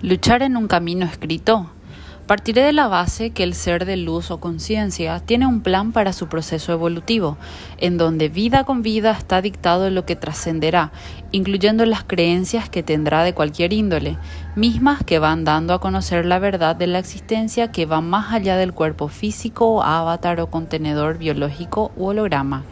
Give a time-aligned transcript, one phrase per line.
[0.00, 1.66] Luchar en un camino escrito.
[2.28, 6.12] Partiré de la base que el ser de luz o conciencia tiene un plan para
[6.12, 7.36] su proceso evolutivo,
[7.78, 10.92] en donde vida con vida está dictado lo que trascenderá,
[11.32, 14.18] incluyendo las creencias que tendrá de cualquier índole,
[14.54, 18.56] mismas que van dando a conocer la verdad de la existencia que va más allá
[18.56, 22.62] del cuerpo físico, avatar o contenedor biológico u holograma.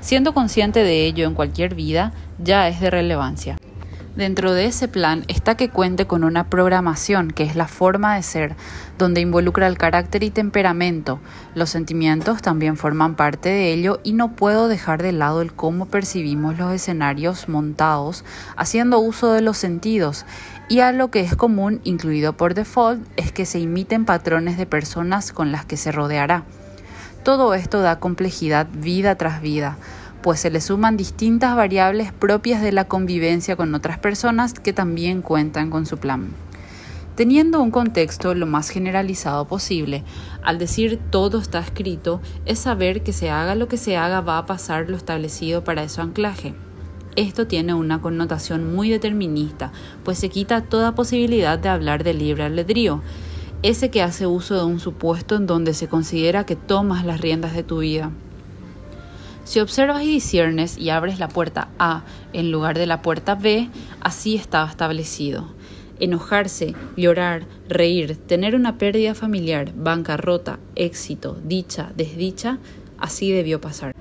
[0.00, 3.58] Siendo consciente de ello en cualquier vida, ya es de relevancia.
[4.16, 8.24] Dentro de ese plan está que cuente con una programación, que es la forma de
[8.24, 8.56] ser,
[8.98, 11.20] donde involucra el carácter y temperamento.
[11.54, 15.86] Los sentimientos también forman parte de ello y no puedo dejar de lado el cómo
[15.86, 18.24] percibimos los escenarios montados
[18.56, 20.26] haciendo uso de los sentidos.
[20.68, 24.66] Y a lo que es común, incluido por default, es que se imiten patrones de
[24.66, 26.42] personas con las que se rodeará.
[27.22, 29.76] Todo esto da complejidad vida tras vida
[30.22, 35.22] pues se le suman distintas variables propias de la convivencia con otras personas que también
[35.22, 36.30] cuentan con su plan.
[37.16, 40.04] Teniendo un contexto lo más generalizado posible,
[40.42, 44.38] al decir todo está escrito, es saber que se haga lo que se haga va
[44.38, 46.54] a pasar lo establecido para ese anclaje.
[47.16, 49.72] Esto tiene una connotación muy determinista,
[50.04, 53.02] pues se quita toda posibilidad de hablar de libre albedrío,
[53.62, 57.52] ese que hace uso de un supuesto en donde se considera que tomas las riendas
[57.52, 58.12] de tu vida.
[59.50, 63.68] Si observas y disiernes y abres la puerta A en lugar de la puerta B,
[64.00, 65.48] así estaba establecido.
[65.98, 72.58] Enojarse, llorar, reír, tener una pérdida familiar, bancarrota, éxito, dicha, desdicha,
[72.96, 73.92] así debió pasar.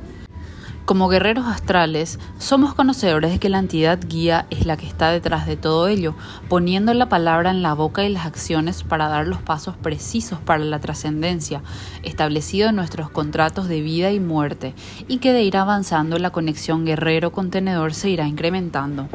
[0.89, 5.45] Como guerreros astrales, somos conocedores de que la entidad guía es la que está detrás
[5.45, 6.15] de todo ello,
[6.47, 10.65] poniendo la palabra en la boca y las acciones para dar los pasos precisos para
[10.65, 11.61] la trascendencia,
[12.01, 14.73] establecido en nuestros contratos de vida y muerte,
[15.07, 19.07] y que de ir avanzando la conexión guerrero-contenedor se irá incrementando.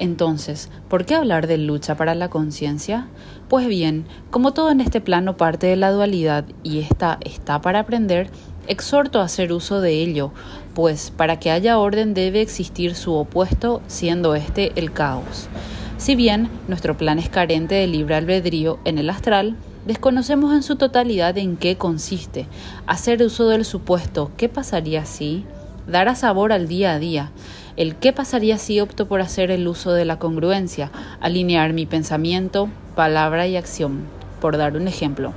[0.00, 3.06] Entonces, ¿por qué hablar de lucha para la conciencia?
[3.50, 7.80] Pues bien, como todo en este plano parte de la dualidad y esta está para
[7.80, 8.30] aprender,
[8.66, 10.32] exhorto a hacer uso de ello,
[10.74, 15.48] pues para que haya orden debe existir su opuesto, siendo este el caos.
[15.98, 19.54] Si bien nuestro plan es carente de libre albedrío en el astral,
[19.86, 22.46] desconocemos en su totalidad en qué consiste.
[22.86, 25.44] Hacer uso del supuesto ¿qué pasaría si?
[25.86, 27.32] dará sabor al día a día.
[27.76, 32.68] El qué pasaría si opto por hacer el uso de la congruencia, alinear mi pensamiento,
[32.96, 34.04] palabra y acción,
[34.40, 35.32] por dar un ejemplo.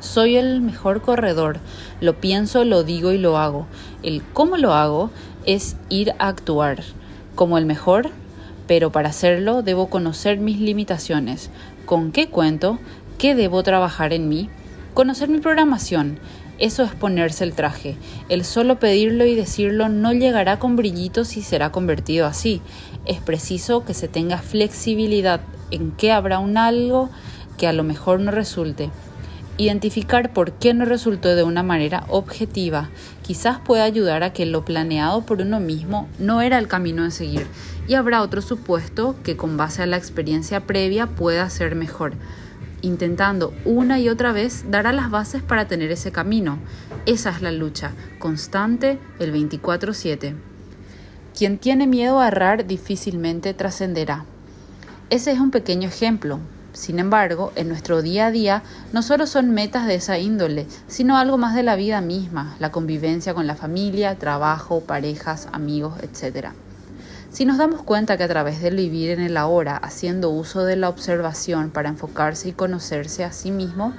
[0.00, 1.58] Soy el mejor corredor,
[2.00, 3.66] lo pienso, lo digo y lo hago.
[4.02, 5.10] El cómo lo hago
[5.44, 6.82] es ir a actuar
[7.34, 8.10] como el mejor,
[8.66, 11.50] pero para hacerlo debo conocer mis limitaciones,
[11.84, 12.78] con qué cuento,
[13.18, 14.48] qué debo trabajar en mí,
[14.94, 16.18] conocer mi programación.
[16.60, 17.96] Eso es ponerse el traje.
[18.28, 22.62] El solo pedirlo y decirlo no llegará con brillitos y será convertido así.
[23.06, 25.40] Es preciso que se tenga flexibilidad
[25.72, 27.10] en que habrá un algo
[27.58, 28.90] que a lo mejor no resulte
[29.60, 32.88] Identificar por qué no resultó de una manera objetiva
[33.20, 37.10] quizás pueda ayudar a que lo planeado por uno mismo no era el camino a
[37.10, 37.46] seguir
[37.86, 42.14] y habrá otro supuesto que con base a la experiencia previa pueda ser mejor.
[42.82, 46.58] Intentando una y otra vez dará las bases para tener ese camino.
[47.06, 50.34] Esa es la lucha, constante el 24/7.
[51.36, 54.24] Quien tiene miedo a errar difícilmente trascenderá.
[55.10, 56.40] Ese es un pequeño ejemplo,
[56.72, 61.16] sin embargo, en nuestro día a día no solo son metas de esa índole, sino
[61.16, 66.50] algo más de la vida misma, la convivencia con la familia, trabajo, parejas, amigos, etc.
[67.30, 70.74] Si nos damos cuenta que a través del vivir en el ahora, haciendo uso de
[70.74, 73.94] la observación para enfocarse y conocerse a sí mismo,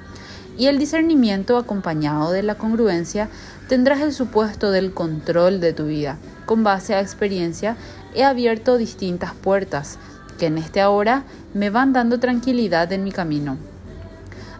[0.58, 3.30] y el discernimiento acompañado de la congruencia,
[3.70, 6.18] tendrás el supuesto del control de tu vida.
[6.44, 7.76] Con base a experiencia,
[8.14, 9.98] he abierto distintas puertas,
[10.38, 13.56] que en este ahora me van dando tranquilidad en mi camino.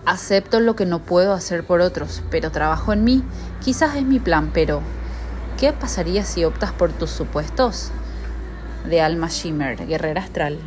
[0.06, 3.22] Acepto lo que no puedo hacer por otros, pero trabajo en mí.
[3.62, 4.80] Quizás es mi plan, pero
[5.58, 7.92] ¿qué pasaría si optas por tus supuestos?
[8.84, 10.58] De Alma Shimmer, Guerrera Astral.